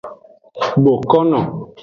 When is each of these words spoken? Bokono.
Bokono. 0.83 1.39